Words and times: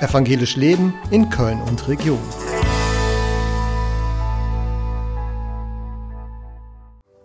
Evangelisch 0.00 0.54
Leben 0.54 0.94
in 1.10 1.28
Köln 1.28 1.60
und 1.60 1.88
Region. 1.88 2.20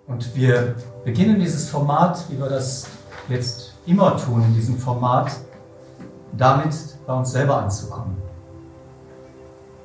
Und 0.07 0.35
wir 0.35 0.73
beginnen 1.05 1.39
dieses 1.39 1.70
Format, 1.70 2.25
wie 2.29 2.39
wir 2.39 2.49
das 2.49 2.88
jetzt 3.29 3.75
immer 3.86 4.17
tun, 4.17 4.44
in 4.47 4.55
diesem 4.55 4.79
Format, 4.79 5.33
damit 6.36 6.73
bei 7.05 7.13
uns 7.13 7.31
selber 7.31 7.61
anzukommen. 7.61 8.17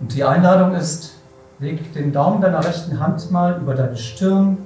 Und 0.00 0.14
die 0.14 0.25
Einladung 0.25 0.75
ist, 0.75 1.16
leg 1.59 1.93
den 1.93 2.11
Daumen 2.11 2.41
deiner 2.41 2.64
rechten 2.64 2.98
Hand 2.98 3.30
mal 3.30 3.61
über 3.61 3.75
deine 3.75 3.98
Stirn, 3.98 4.57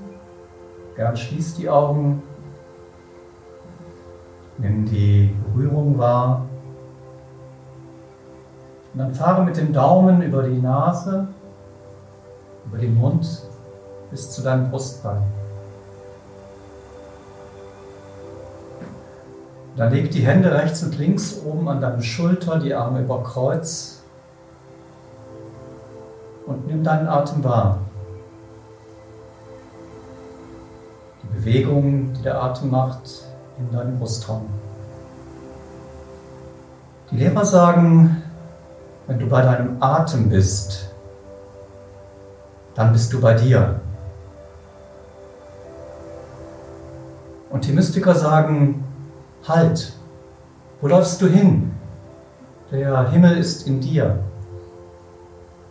gern 0.95 1.17
schließ 1.17 1.55
die 1.55 1.69
Augen, 1.69 2.23
nimm 4.59 4.85
die 4.85 5.35
Berührung 5.45 5.99
wahr 5.99 6.47
und 8.93 8.99
dann 8.99 9.15
fahre 9.15 9.45
mit 9.45 9.57
dem 9.57 9.73
Daumen 9.73 10.23
über 10.23 10.43
die 10.43 10.61
Nase, 10.61 11.27
über 12.67 12.79
den 12.79 12.95
Mund 12.95 13.43
bis 14.11 14.31
zu 14.31 14.43
deinem 14.43 14.71
Brustbein. 14.71 15.23
Dann 19.77 19.91
leg 19.91 20.11
die 20.11 20.21
Hände 20.21 20.53
rechts 20.53 20.83
und 20.83 20.99
links 20.99 21.41
oben 21.47 21.67
an 21.69 21.81
deine 21.81 22.03
Schulter, 22.03 22.59
die 22.59 22.75
Arme 22.75 23.01
über 23.01 23.23
Kreuz 23.23 24.03
und 26.47 26.67
nimm 26.67 26.85
deinen 26.85 27.09
Atem 27.09 27.43
wahr. 27.43 27.79
Die 31.23 31.39
Bewegungen, 31.39 32.13
die 32.13 32.23
der 32.23 32.43
Atem 32.43 32.71
macht 32.71 33.25
in 33.59 33.75
deinem 33.75 33.99
Brustraum. 33.99 34.47
Die 37.11 37.17
Lehrer 37.17 37.45
sagen, 37.45 38.22
wenn 39.07 39.19
du 39.19 39.27
bei 39.27 39.43
deinem 39.43 39.83
Atem 39.83 40.29
bist, 40.29 40.91
dann 42.75 42.93
bist 42.93 43.13
du 43.13 43.21
bei 43.21 43.35
dir. 43.35 43.81
Und 47.51 47.67
die 47.67 47.73
Mystiker 47.73 48.15
sagen, 48.15 48.83
Halt, 49.47 49.93
wo 50.81 50.87
läufst 50.87 51.21
du 51.21 51.27
hin? 51.27 51.73
Der 52.71 53.11
Himmel 53.11 53.39
ist 53.39 53.67
in 53.67 53.81
dir. 53.81 54.21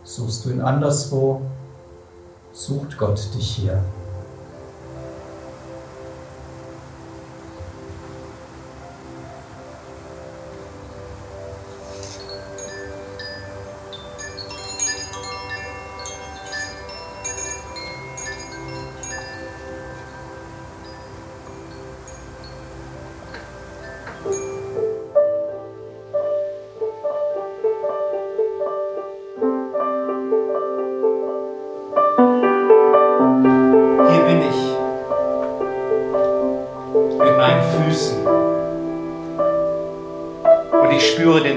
Suchst 0.04 0.44
du 0.44 0.50
ihn 0.50 0.60
anderswo, 0.60 1.40
sucht 2.52 2.98
Gott 2.98 3.34
dich 3.34 3.56
hier. 3.56 3.82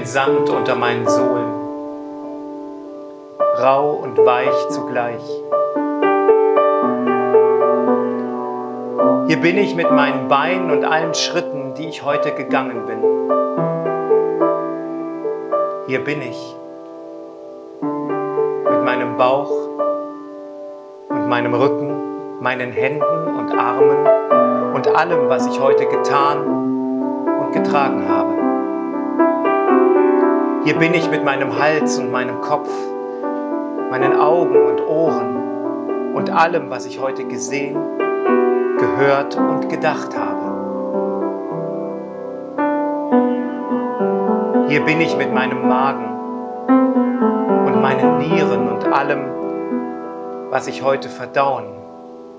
Sand 0.06 0.48
unter 0.50 0.76
meinen 0.76 1.08
Sohlen, 1.08 1.52
rau 3.58 3.90
und 3.90 4.16
weich 4.18 4.68
zugleich. 4.68 5.22
Hier 9.26 9.40
bin 9.40 9.58
ich 9.58 9.74
mit 9.74 9.90
meinen 9.90 10.28
Beinen 10.28 10.70
und 10.70 10.84
allen 10.84 11.12
Schritten, 11.12 11.74
die 11.74 11.88
ich 11.88 12.04
heute 12.04 12.30
gegangen 12.30 12.86
bin. 12.86 13.02
Hier 15.88 16.04
bin 16.04 16.22
ich 16.22 16.56
mit 18.70 18.84
meinem 18.84 19.16
Bauch 19.16 19.50
und 21.08 21.28
meinem 21.28 21.54
Rücken, 21.54 22.40
meinen 22.40 22.70
Händen 22.70 23.36
und 23.36 23.58
Armen 23.58 24.06
und 24.72 24.86
allem, 24.94 25.28
was 25.28 25.48
ich 25.48 25.60
heute 25.60 25.86
getan 25.86 26.46
und 27.40 27.52
getragen 27.52 28.08
habe. 28.08 28.35
Hier 30.66 30.76
bin 30.76 30.94
ich 30.94 31.08
mit 31.08 31.24
meinem 31.24 31.56
Hals 31.60 31.96
und 31.96 32.10
meinem 32.10 32.40
Kopf, 32.40 32.68
meinen 33.88 34.18
Augen 34.18 34.66
und 34.66 34.80
Ohren 34.80 36.12
und 36.12 36.28
allem, 36.28 36.70
was 36.70 36.86
ich 36.86 37.00
heute 37.00 37.24
gesehen, 37.24 37.76
gehört 38.76 39.36
und 39.36 39.68
gedacht 39.68 40.18
habe. 40.18 40.56
Hier 44.66 44.84
bin 44.84 45.00
ich 45.00 45.16
mit 45.16 45.32
meinem 45.32 45.68
Magen 45.68 46.08
und 46.66 47.80
meinen 47.80 48.18
Nieren 48.18 48.68
und 48.68 48.92
allem, 48.92 50.50
was 50.50 50.66
ich 50.66 50.82
heute 50.82 51.08
verdauen 51.08 51.66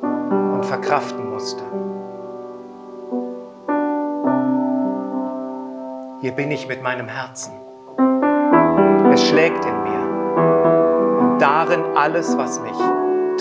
und 0.01 0.65
verkraften 0.65 1.29
musste. 1.31 1.63
Hier 6.19 6.33
bin 6.33 6.51
ich 6.51 6.67
mit 6.67 6.83
meinem 6.83 7.07
Herzen 7.07 7.53
schlägt 9.27 9.65
in 9.65 9.83
mir. 9.83 11.19
Und 11.19 11.39
darin 11.39 11.83
alles, 11.95 12.37
was 12.37 12.61
mich 12.61 12.77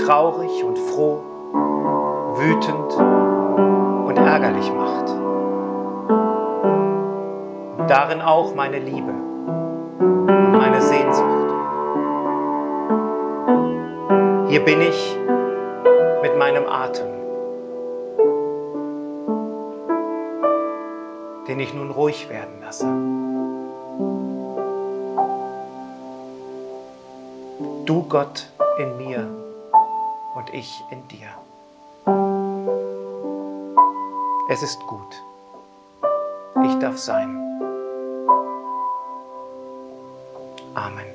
traurig 0.05 0.65
und 0.65 0.79
froh, 0.79 1.21
wütend 2.35 2.93
und 4.07 4.17
ärgerlich 4.17 4.73
macht. 4.73 5.11
Und 7.79 7.91
darin 7.91 8.21
auch 8.21 8.55
meine 8.55 8.79
Liebe 8.79 9.13
und 9.99 10.53
meine 10.53 10.81
Sehnsucht. 10.81 11.27
Hier 14.49 14.65
bin 14.65 14.81
ich 14.81 15.19
mit 16.23 16.39
meinem 16.39 16.67
Atem, 16.69 17.07
den 21.49 21.61
ich 21.61 21.75
nun 21.75 21.91
ruhig 21.91 22.29
werden 22.29 22.61
lasse. 22.61 23.16
Du 27.87 28.03
Gott 28.03 28.49
in 28.79 28.97
mir 28.97 29.29
und 30.35 30.53
ich 30.53 30.83
in 30.91 31.07
dir. 31.07 31.29
Es 34.51 34.61
ist 34.61 34.81
gut. 34.89 35.23
Ich 36.65 36.77
darf 36.81 36.99
sein. 36.99 37.29
Amen. 40.75 41.07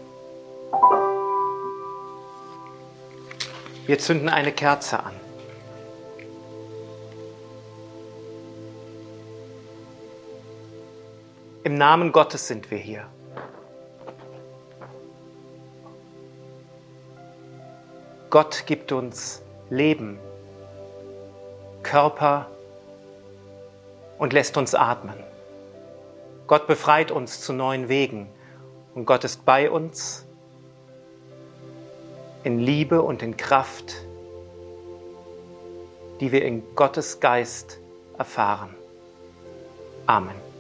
Wir 3.86 4.00
zünden 4.00 4.30
eine 4.30 4.54
Kerze 4.54 5.04
an. 5.04 5.14
Im 11.66 11.76
Namen 11.76 12.14
Gottes 12.14 12.48
sind 12.48 12.72
wir 12.72 12.78
hier. 12.78 13.08
Gott 18.32 18.64
gibt 18.66 18.94
uns 18.94 19.42
Leben, 19.70 20.18
Körper 21.84 22.50
und 24.18 24.32
lässt 24.32 24.56
uns 24.56 24.74
atmen. 24.74 25.16
Gott 26.48 26.66
befreit 26.66 27.12
uns 27.12 27.42
zu 27.42 27.52
neuen 27.52 27.90
Wegen 27.90 28.30
und 28.96 29.06
Gott 29.06 29.26
ist 29.26 29.44
bei 29.44 29.70
uns 29.70 30.26
in 32.46 32.58
Liebe 32.60 33.02
und 33.02 33.22
in 33.22 33.36
Kraft, 33.36 33.96
die 36.22 36.32
wir 36.32 36.46
in 36.46 36.64
Gottes 36.76 37.20
Geist 37.20 37.80
erfahren. 38.18 38.74
Amen. 40.06 40.51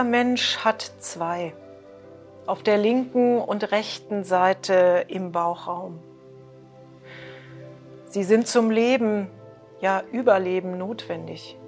Jeder 0.00 0.10
Mensch 0.10 0.56
hat 0.56 0.92
zwei. 1.00 1.52
Auf 2.46 2.62
der 2.62 2.78
linken 2.78 3.38
und 3.38 3.70
rechten 3.70 4.24
Seite 4.24 5.04
im 5.08 5.30
Bauchraum. 5.30 5.98
Sie 8.06 8.24
sind 8.24 8.46
zum 8.46 8.70
Leben, 8.70 9.28
ja 9.82 10.02
Überleben 10.10 10.78
notwendig. 10.78 11.58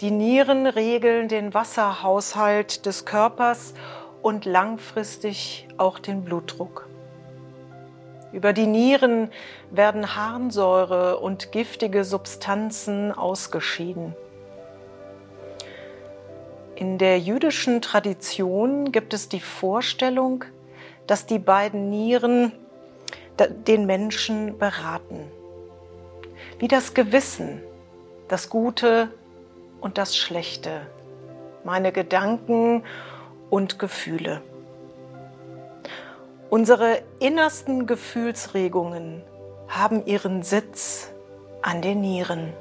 Die 0.00 0.10
Nieren 0.10 0.66
regeln 0.66 1.28
den 1.28 1.54
Wasserhaushalt 1.54 2.84
des 2.84 3.04
Körpers 3.04 3.74
und 4.20 4.44
langfristig 4.44 5.68
auch 5.76 6.00
den 6.00 6.24
Blutdruck. 6.24 6.88
Über 8.32 8.52
die 8.52 8.66
Nieren 8.66 9.30
werden 9.70 10.16
Harnsäure 10.16 11.20
und 11.20 11.52
giftige 11.52 12.02
Substanzen 12.02 13.12
ausgeschieden. 13.12 14.16
In 16.74 16.98
der 16.98 17.18
jüdischen 17.18 17.82
Tradition 17.82 18.92
gibt 18.92 19.12
es 19.12 19.28
die 19.28 19.40
Vorstellung, 19.40 20.44
dass 21.06 21.26
die 21.26 21.38
beiden 21.38 21.90
Nieren 21.90 22.52
den 23.66 23.86
Menschen 23.86 24.58
beraten. 24.58 25.20
Wie 26.58 26.68
das 26.68 26.94
Gewissen, 26.94 27.60
das 28.28 28.48
Gute 28.48 29.08
und 29.80 29.98
das 29.98 30.16
Schlechte, 30.16 30.86
meine 31.64 31.92
Gedanken 31.92 32.84
und 33.50 33.78
Gefühle. 33.78 34.40
Unsere 36.48 37.02
innersten 37.18 37.86
Gefühlsregungen 37.86 39.22
haben 39.68 40.06
ihren 40.06 40.42
Sitz 40.42 41.10
an 41.62 41.82
den 41.82 42.00
Nieren. 42.00 42.52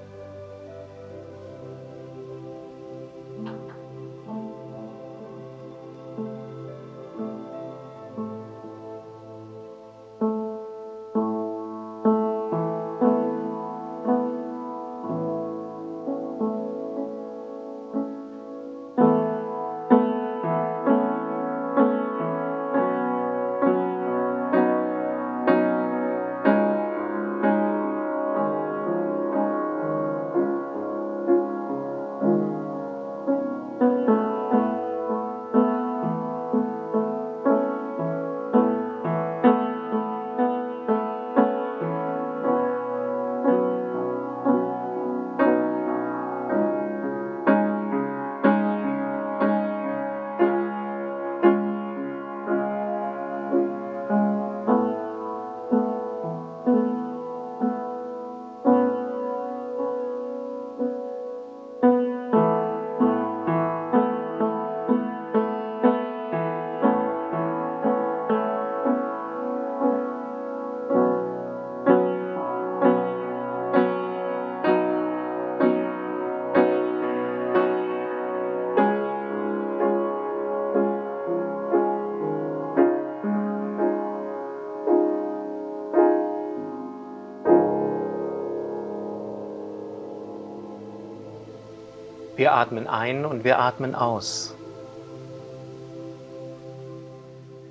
Wir 92.42 92.54
atmen 92.54 92.88
ein 92.88 93.24
und 93.24 93.44
wir 93.44 93.60
atmen 93.60 93.94
aus. 93.94 94.56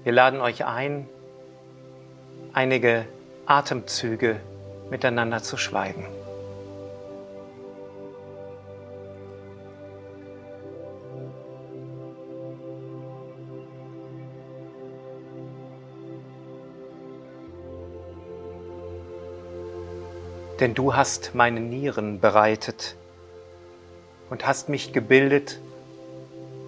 Wir 0.05 0.13
laden 0.13 0.41
euch 0.41 0.65
ein, 0.65 1.09
einige 2.53 3.05
Atemzüge 3.47 4.39
miteinander 4.89 5.43
zu 5.43 5.57
schweigen. 5.57 6.07
Denn 20.61 20.75
du 20.75 20.95
hast 20.95 21.35
meine 21.35 21.59
Nieren 21.59 22.21
bereitet 22.21 22.95
und 24.31 24.47
hast 24.47 24.69
mich 24.69 24.93
gebildet 24.93 25.61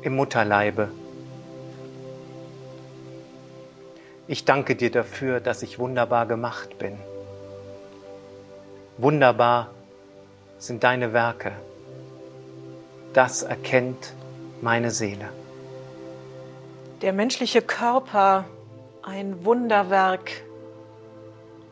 im 0.03 0.17
Mutterleibe. 0.17 0.89
Ich 4.27 4.45
danke 4.45 4.77
dir 4.77 4.91
dafür, 4.91 5.41
dass 5.41 5.63
ich 5.63 5.79
wunderbar 5.79 6.27
gemacht 6.27 6.79
bin. 6.79 6.99
Wunderbar 8.99 9.71
sind 10.59 10.85
deine 10.85 11.13
Werke. 11.13 11.53
Das 13.15 13.43
erkennt 13.43 14.15
meine 14.61 14.91
Seele. 14.91 15.29
Der 17.03 17.13
menschliche 17.13 17.63
Körper 17.63 18.45
ein 19.03 19.45
Wunderwerk 19.45 20.31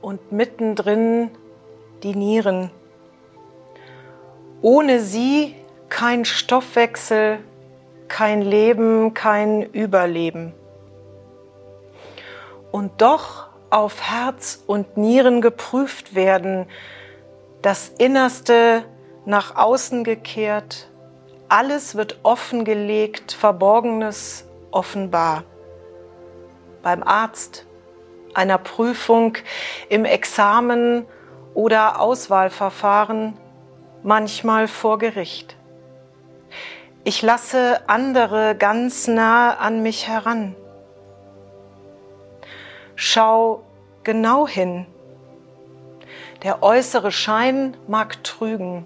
und 0.03 0.33
mittendrin 0.33 1.31
die 2.03 2.17
Nieren. 2.17 2.71
Ohne 4.61 5.01
sie 5.01 5.55
kein 5.91 6.25
Stoffwechsel, 6.25 7.41
kein 8.09 8.41
Leben, 8.41 9.13
kein 9.13 9.63
Überleben. 9.63 10.55
Und 12.73 13.03
doch 13.03 13.49
auf 13.69 14.01
Herz 14.01 14.63
und 14.67 14.97
Nieren 14.97 15.41
geprüft 15.41 16.15
werden, 16.15 16.67
das 17.63 17.89
Innerste 17.99 18.85
nach 19.27 19.57
außen 19.57 20.03
gekehrt, 20.03 20.89
alles 21.49 21.97
wird 21.97 22.21
offengelegt, 22.23 23.33
Verborgenes 23.33 24.47
offenbar. 24.71 25.45
Beim 26.83 27.03
Arzt, 27.03 27.67
einer 28.35 28.59
Prüfung, 28.59 29.37
im 29.89 30.05
Examen 30.05 31.05
oder 31.55 32.01
Auswahlverfahren, 32.01 33.37
manchmal 34.03 34.69
vor 34.69 34.99
Gericht. 34.99 35.57
Ich 37.03 37.23
lasse 37.23 37.81
andere 37.87 38.55
ganz 38.55 39.09
nah 39.09 39.55
an 39.55 39.83
mich 39.83 40.07
heran. 40.07 40.55
Schau 42.95 43.63
genau 44.05 44.47
hin. 44.47 44.85
Der 46.43 46.63
äußere 46.63 47.11
Schein 47.11 47.75
mag 47.89 48.23
trügen. 48.23 48.85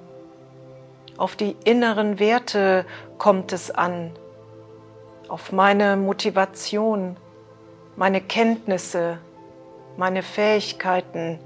Auf 1.17 1.35
die 1.35 1.57
inneren 1.65 2.21
Werte 2.21 2.87
kommt 3.19 3.53
es 3.53 3.73
an. 3.73 4.13
Auf 5.27 5.51
meine 5.51 5.97
Motivation, 5.97 7.17
meine 7.97 8.21
Kenntnisse, 8.21 9.19
meine 9.97 10.23
Fähigkeiten, 10.23 11.41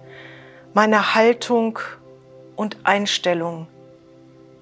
meine 0.75 1.15
Haltung 1.15 1.79
und 2.57 2.77
Einstellung. 2.85 3.69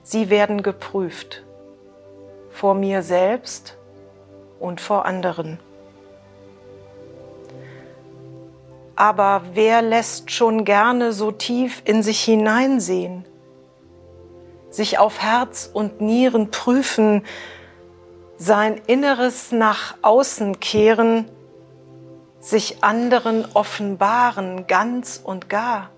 Sie 0.04 0.30
werden 0.30 0.62
geprüft 0.62 1.45
vor 2.56 2.74
mir 2.74 3.02
selbst 3.02 3.76
und 4.58 4.80
vor 4.80 5.04
anderen. 5.04 5.58
Aber 8.96 9.42
wer 9.52 9.82
lässt 9.82 10.30
schon 10.30 10.64
gerne 10.64 11.12
so 11.12 11.30
tief 11.30 11.82
in 11.84 12.02
sich 12.02 12.22
hineinsehen? 12.22 13.26
Sich 14.70 14.98
auf 14.98 15.20
Herz 15.20 15.70
und 15.70 16.00
Nieren 16.00 16.50
prüfen, 16.50 17.24
sein 18.38 18.80
Inneres 18.86 19.52
nach 19.52 19.96
außen 20.00 20.58
kehren, 20.58 21.30
sich 22.40 22.82
anderen 22.82 23.44
offenbaren, 23.52 24.66
ganz 24.66 25.20
und 25.22 25.50
gar. 25.50 25.90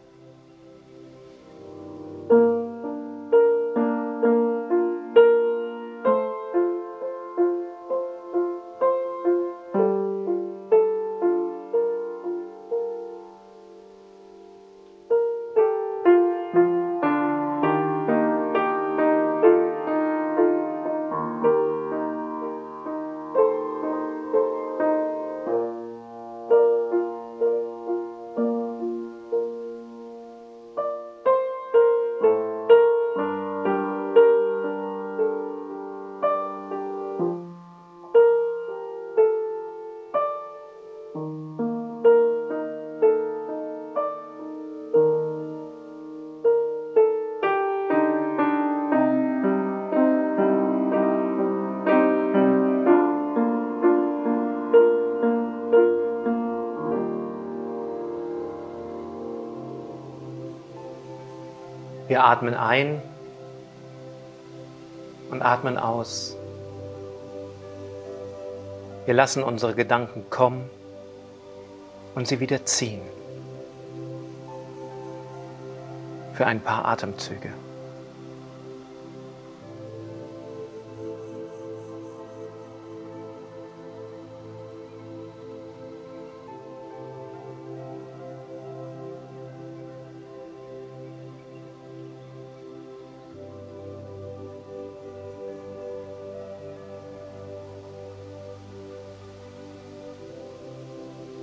Wir 62.18 62.24
atmen 62.24 62.54
ein 62.54 63.00
und 65.30 65.40
atmen 65.40 65.78
aus. 65.78 66.36
Wir 69.06 69.14
lassen 69.14 69.44
unsere 69.44 69.76
Gedanken 69.76 70.28
kommen 70.28 70.68
und 72.16 72.26
sie 72.26 72.40
wieder 72.40 72.64
ziehen. 72.64 73.02
Für 76.34 76.46
ein 76.46 76.60
paar 76.60 76.86
Atemzüge. 76.86 77.52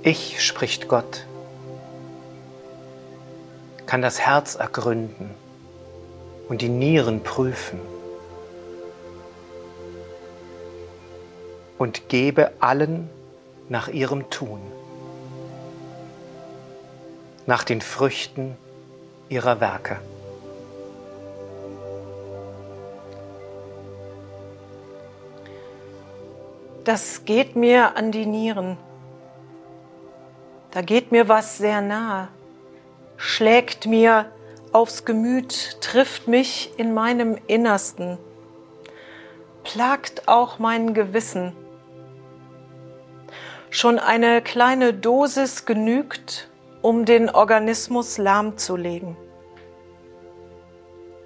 Ich, 0.06 0.40
spricht 0.40 0.86
Gott, 0.86 1.26
kann 3.86 4.02
das 4.02 4.20
Herz 4.20 4.54
ergründen 4.54 5.34
und 6.48 6.62
die 6.62 6.68
Nieren 6.68 7.24
prüfen 7.24 7.80
und 11.76 12.08
gebe 12.08 12.52
allen 12.60 13.10
nach 13.68 13.88
ihrem 13.88 14.30
Tun, 14.30 14.60
nach 17.46 17.64
den 17.64 17.80
Früchten 17.80 18.56
ihrer 19.28 19.58
Werke. 19.58 19.98
Das 26.84 27.24
geht 27.24 27.56
mir 27.56 27.96
an 27.96 28.12
die 28.12 28.26
Nieren. 28.26 28.78
Da 30.76 30.82
geht 30.82 31.10
mir 31.10 31.26
was 31.26 31.56
sehr 31.56 31.80
nahe, 31.80 32.28
schlägt 33.16 33.86
mir 33.86 34.26
aufs 34.72 35.06
Gemüt, 35.06 35.80
trifft 35.80 36.28
mich 36.28 36.70
in 36.76 36.92
meinem 36.92 37.38
Innersten, 37.46 38.18
plagt 39.64 40.28
auch 40.28 40.58
mein 40.58 40.92
Gewissen. 40.92 41.56
Schon 43.70 43.98
eine 43.98 44.42
kleine 44.42 44.92
Dosis 44.92 45.64
genügt, 45.64 46.50
um 46.82 47.06
den 47.06 47.30
Organismus 47.30 48.18
lahmzulegen. 48.18 49.16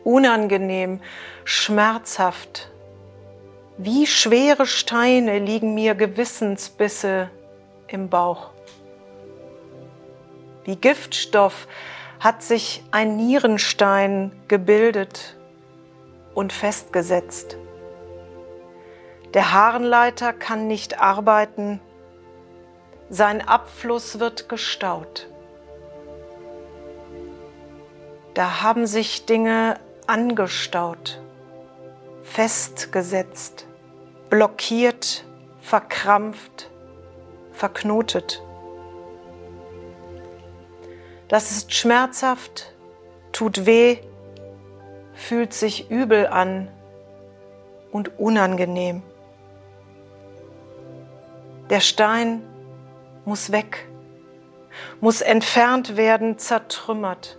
Unangenehm, 0.05 1.01
schmerzhaft, 1.43 2.71
wie 3.79 4.07
schwere 4.07 4.67
Steine 4.67 5.41
liegen 5.41 5.75
mir 5.75 5.97
Gewissensbisse 5.97 7.31
im 7.89 8.09
Bauch. 8.09 8.51
Wie 10.71 10.77
Giftstoff 10.77 11.67
hat 12.21 12.45
sich 12.45 12.85
ein 12.93 13.17
Nierenstein 13.17 14.31
gebildet 14.47 15.37
und 16.33 16.53
festgesetzt. 16.53 17.57
Der 19.35 19.51
Harnleiter 19.51 20.33
kann 20.33 20.69
nicht 20.69 21.01
arbeiten, 21.01 21.81
sein 23.09 23.41
Abfluss 23.49 24.21
wird 24.21 24.49
gestaut. 24.49 25.27
Da 28.35 28.63
haben 28.63 28.87
sich 28.87 29.27
Dinge 29.27 29.75
angestaut, 30.07 31.21
festgesetzt, 32.23 33.67
blockiert, 34.29 35.25
verkrampft, 35.63 36.71
verknotet. 37.51 38.41
Das 41.31 41.53
ist 41.53 41.73
schmerzhaft, 41.73 42.75
tut 43.31 43.65
weh, 43.65 43.99
fühlt 45.15 45.55
sich 45.55 45.89
übel 45.89 46.27
an 46.27 46.67
und 47.93 48.19
unangenehm. 48.19 49.05
Der 51.71 51.79
Stein 51.79 52.43
muss 53.25 53.53
weg, 53.53 53.89
muss 55.01 55.21
entfernt 55.21 55.97
werden, 55.97 56.37
zertrümmert. 56.37 57.39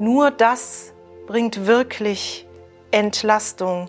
Nur 0.00 0.32
das 0.32 0.92
bringt 1.28 1.68
wirklich 1.68 2.48
Entlastung 2.90 3.88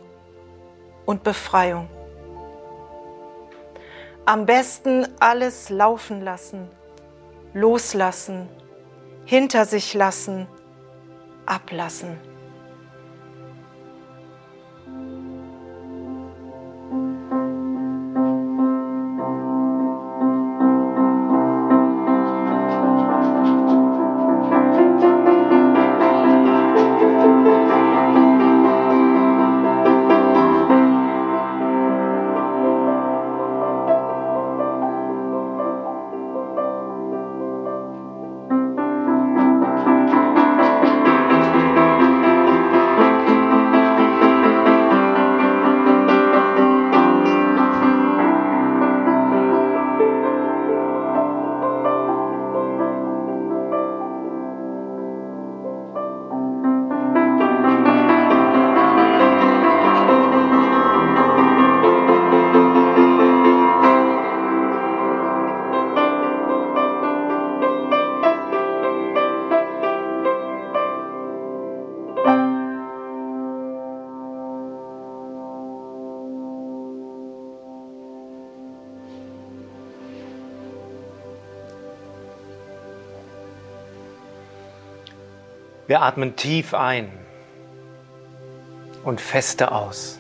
und 1.08 1.24
Befreiung. 1.24 1.90
Am 4.28 4.46
besten 4.46 5.08
alles 5.20 5.72
laufen 5.72 6.22
lassen 6.22 6.70
loslassen, 7.54 8.50
hinter 9.26 9.66
sich 9.66 9.94
lassen, 9.94 10.48
ablassen. 11.46 12.29
Wir 85.90 86.04
atmen 86.04 86.36
tief 86.36 86.76
ein 86.76 87.12
und 89.04 89.20
feste 89.20 89.72
aus 89.72 90.20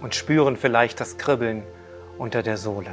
und 0.00 0.16
spüren 0.16 0.56
vielleicht 0.56 0.98
das 0.98 1.18
Kribbeln 1.18 1.62
unter 2.18 2.42
der 2.42 2.56
Sohle 2.56 2.90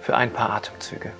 für 0.00 0.16
ein 0.16 0.32
paar 0.32 0.48
Atemzüge. 0.48 1.12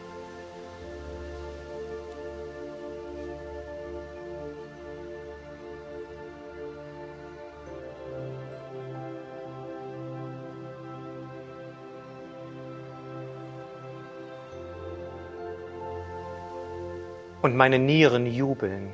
Und 17.44 17.56
meine 17.56 17.78
Nieren 17.78 18.24
jubeln, 18.24 18.90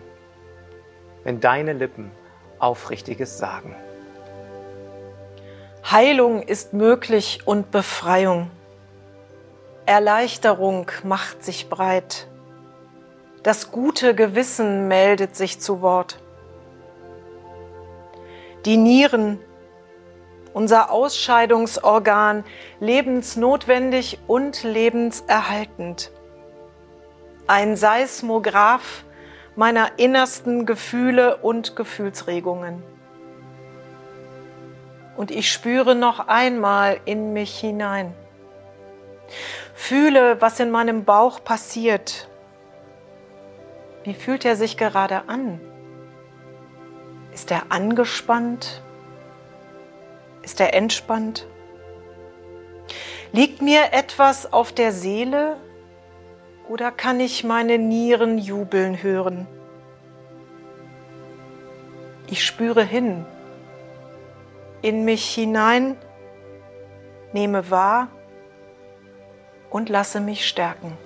wenn 1.23 1.39
deine 1.39 1.73
Lippen 1.73 2.11
Aufrichtiges 2.59 3.39
sagen. 3.39 3.77
Heilung 5.89 6.43
ist 6.43 6.73
möglich 6.73 7.43
und 7.45 7.71
Befreiung. 7.71 8.51
Erleichterung 9.87 10.91
macht 11.05 11.45
sich 11.45 11.69
breit. 11.69 12.27
Das 13.45 13.71
gute 13.71 14.17
Gewissen 14.17 14.89
meldet 14.89 15.37
sich 15.37 15.61
zu 15.61 15.81
Wort. 15.81 16.19
Die 18.65 18.79
Nieren, 18.79 19.39
unser 20.55 20.91
Ausscheidungsorgan, 20.91 22.43
lebensnotwendig 22.81 24.19
und 24.27 24.65
lebenserhaltend. 24.65 26.11
Ein 27.51 27.75
Seismograph 27.75 29.03
meiner 29.57 29.99
innersten 29.99 30.67
Gefühle 30.67 31.39
und 31.39 31.75
Gefühlsregungen. 31.75 32.81
Und 35.17 35.33
ich 35.33 35.51
spüre 35.51 35.97
noch 35.97 36.29
einmal 36.29 37.01
in 37.07 37.33
mich 37.33 37.59
hinein. 37.59 38.15
Fühle, 39.75 40.41
was 40.41 40.61
in 40.61 40.71
meinem 40.71 41.05
Bauch 41.05 41.43
passiert. 41.43 42.29
Wie 44.05 44.15
fühlt 44.15 44.45
er 44.45 44.55
sich 44.55 44.77
gerade 44.77 45.29
an? 45.29 45.61
Ist 47.35 47.51
er 47.51 47.65
angespannt? 47.71 48.81
Ist 50.43 50.61
er 50.61 50.73
entspannt? 50.73 51.49
Liegt 53.33 53.61
mir 53.61 53.93
etwas 53.93 54.53
auf 54.53 54.71
der 54.71 54.93
Seele 54.93 55.57
oder 56.71 56.93
kann 56.93 57.19
ich 57.19 57.43
meine 57.43 57.79
Nieren 57.79 58.39
jubeln 58.39 59.03
hören? 59.03 59.49
Ich 62.29 62.47
spüre 62.47 62.85
hin, 62.85 63.25
in 64.81 65.05
mich 65.05 65.25
hinein, 65.35 65.97
nehme 67.33 67.73
wahr 67.73 68.07
und 69.69 69.89
lasse 69.89 70.21
mich 70.21 70.47
stärken. 70.47 70.97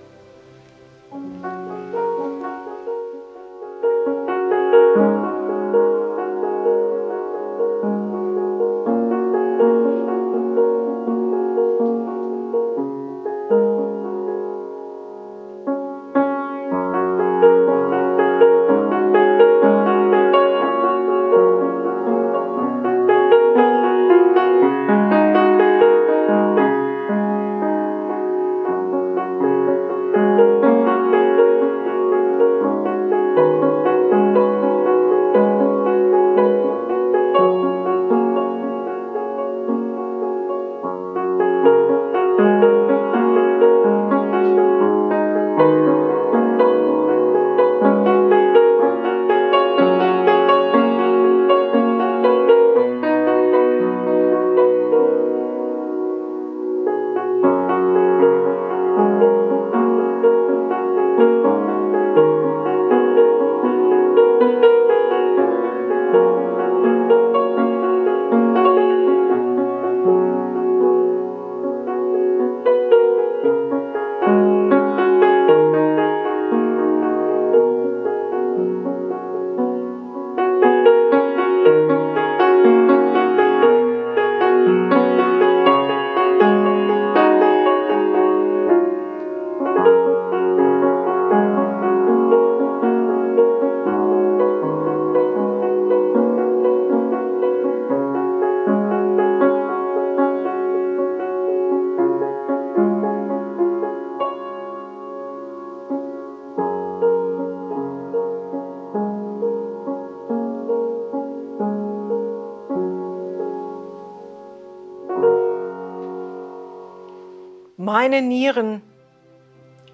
Meine 117.97 118.23
Nieren, 118.23 118.83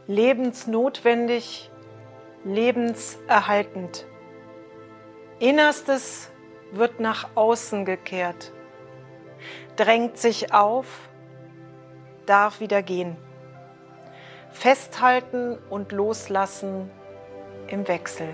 lebensnotwendig, 0.06 1.70
lebenserhaltend. 2.44 4.06
Innerstes 5.38 6.30
wird 6.72 6.98
nach 6.98 7.28
außen 7.34 7.84
gekehrt, 7.84 8.52
drängt 9.76 10.16
sich 10.16 10.54
auf, 10.54 11.10
darf 12.24 12.60
wieder 12.60 12.80
gehen. 12.80 13.18
Festhalten 14.50 15.58
und 15.68 15.92
loslassen 15.92 16.90
im 17.66 17.86
Wechsel. 17.86 18.30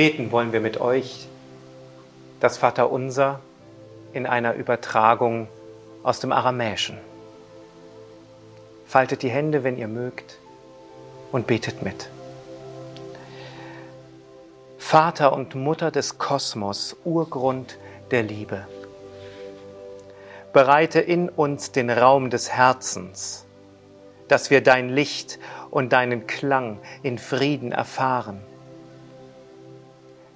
Beten 0.00 0.32
wollen 0.32 0.54
wir 0.54 0.60
mit 0.60 0.80
euch 0.80 1.28
das 2.40 2.56
Vaterunser 2.56 3.38
in 4.14 4.24
einer 4.24 4.54
Übertragung 4.54 5.46
aus 6.02 6.20
dem 6.20 6.32
Aramäischen. 6.32 6.96
Faltet 8.86 9.20
die 9.20 9.28
Hände, 9.28 9.62
wenn 9.62 9.76
ihr 9.76 9.88
mögt, 9.88 10.38
und 11.32 11.46
betet 11.46 11.82
mit. 11.82 12.08
Vater 14.78 15.34
und 15.34 15.54
Mutter 15.54 15.90
des 15.90 16.16
Kosmos, 16.16 16.96
Urgrund 17.04 17.76
der 18.10 18.22
Liebe. 18.22 18.66
Bereite 20.54 21.00
in 21.00 21.28
uns 21.28 21.72
den 21.72 21.90
Raum 21.90 22.30
des 22.30 22.48
Herzens, 22.50 23.44
dass 24.28 24.48
wir 24.50 24.62
dein 24.62 24.88
Licht 24.88 25.38
und 25.70 25.92
deinen 25.92 26.26
Klang 26.26 26.78
in 27.02 27.18
Frieden 27.18 27.70
erfahren. 27.70 28.40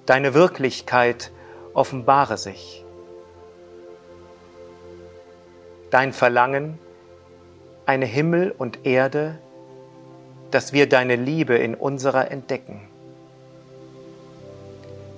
Deine 0.05 0.35
Wirklichkeit 0.35 1.31
offenbare 1.73 2.37
sich. 2.37 2.85
Dein 5.89 6.13
Verlangen, 6.13 6.77
eine 7.87 8.05
Himmel 8.05 8.53
und 8.55 8.85
Erde, 8.85 9.39
dass 10.51 10.73
wir 10.73 10.87
deine 10.87 11.15
Liebe 11.15 11.55
in 11.55 11.73
unserer 11.73 12.29
entdecken. 12.29 12.87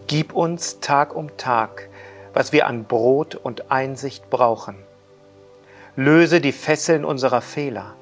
Gib 0.08 0.34
uns 0.34 0.80
Tag 0.80 1.14
um 1.14 1.36
Tag, 1.36 1.90
was 2.34 2.54
wir 2.54 2.66
an 2.66 2.86
Brot 2.86 3.36
und 3.36 3.70
Einsicht 3.70 4.30
brauchen. 4.30 4.78
Löse 5.98 6.40
die 6.40 6.54
Fesseln 6.54 7.04
unserer 7.04 7.42
Fehler, 7.42 7.96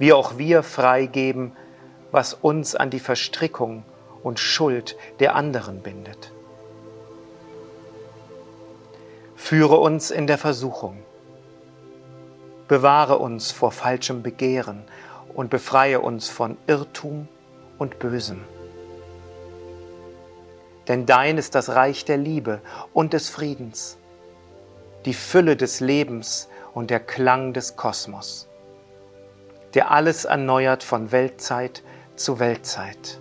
wie 0.00 0.12
auch 0.12 0.36
wir 0.36 0.64
freigeben, 0.64 1.52
was 2.10 2.34
uns 2.34 2.74
an 2.74 2.90
die 2.90 2.98
Verstrickung 2.98 3.84
und 4.26 4.38
Schuld 4.38 4.96
der 5.20 5.34
anderen 5.34 5.80
bindet. 5.80 6.32
Führe 9.36 9.76
uns 9.76 10.10
in 10.10 10.26
der 10.26 10.38
Versuchung. 10.38 11.02
Bewahre 12.68 13.18
uns 13.18 13.52
vor 13.52 13.70
falschem 13.70 14.22
Begehren 14.22 14.82
und 15.34 15.50
befreie 15.50 16.00
uns 16.00 16.28
von 16.28 16.56
Irrtum 16.66 17.28
und 17.78 17.98
Bösem 17.98 18.44
denn 20.88 21.06
dein 21.06 21.38
ist 21.38 21.54
das 21.54 21.70
Reich 21.70 22.04
der 22.04 22.16
Liebe 22.16 22.60
und 22.92 23.12
des 23.12 23.28
Friedens, 23.28 23.98
die 25.04 25.14
Fülle 25.14 25.56
des 25.56 25.80
Lebens 25.80 26.48
und 26.74 26.90
der 26.90 27.00
Klang 27.00 27.52
des 27.52 27.76
Kosmos, 27.76 28.48
der 29.74 29.90
alles 29.90 30.24
erneuert 30.24 30.82
von 30.82 31.10
Weltzeit 31.12 31.82
zu 32.14 32.38
Weltzeit. 32.38 33.18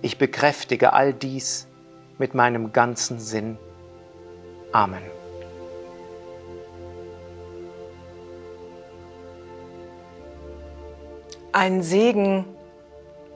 Ich 0.00 0.18
bekräftige 0.18 0.92
all 0.92 1.12
dies 1.12 1.66
mit 2.18 2.34
meinem 2.34 2.72
ganzen 2.72 3.18
Sinn. 3.18 3.58
Amen. 4.72 5.02
Ein 11.52 11.82
Segen 11.82 12.44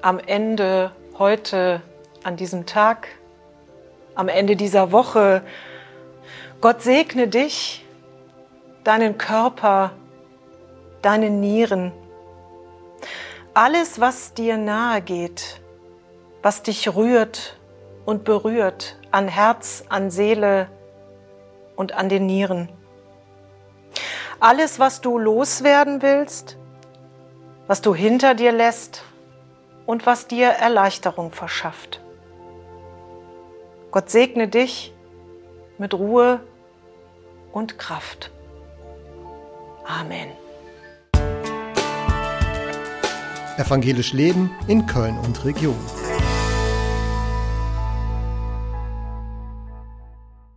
am 0.03 0.20
Ende 0.20 0.92
heute 1.18 1.83
an 2.22 2.37
diesem 2.37 2.66
Tag, 2.66 3.09
am 4.14 4.29
Ende 4.29 4.55
dieser 4.55 4.92
Woche. 4.92 5.42
Gott 6.61 6.83
segne 6.83 7.27
dich, 7.27 7.85
deinen 8.85 9.18
Körper, 9.18 9.92
deine 11.01 11.31
Nieren, 11.31 11.92
alles, 13.55 14.01
was 14.01 14.35
dir 14.35 14.57
nahe 14.57 15.03
geht, 15.03 15.62
was 16.42 16.62
dich 16.62 16.94
rührt 16.94 17.59
und 18.05 18.24
berührt 18.24 18.98
an 19.11 19.28
Herz, 19.28 19.85
an 19.88 20.11
Seele 20.11 20.68
und 21.76 21.92
an 21.92 22.09
den 22.09 22.26
Nieren. 22.26 22.68
Alles, 24.40 24.81
was 24.81 25.00
du 25.00 25.18
loswerden 25.18 26.02
willst, 26.02 26.57
was 27.68 27.81
du 27.81 27.94
hinter 27.94 28.35
dir 28.35 28.50
lässt 28.50 29.05
und 29.87 30.05
was 30.05 30.26
dir 30.26 30.48
Erleichterung 30.48 31.31
verschafft. 31.31 32.00
Gott 33.92 34.11
segne 34.11 34.48
dich 34.48 34.92
mit 35.78 35.94
Ruhe 35.94 36.40
und 37.52 37.78
Kraft. 37.78 38.33
Amen. 39.85 40.28
Evangelisch 43.59 44.12
Leben 44.12 44.50
in 44.66 44.87
Köln 44.87 45.18
und 45.18 45.44
Region. 45.44 45.76